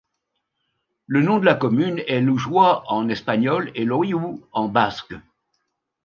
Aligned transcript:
Le 1.05 1.21
nom 1.21 1.37
de 1.37 1.45
la 1.45 1.53
commune 1.53 2.01
est 2.07 2.21
Lujua 2.21 2.81
en 2.87 3.07
Espagnol 3.09 3.71
et 3.75 3.85
Loiu 3.85 4.41
en 4.51 4.67
basque. 4.67 5.13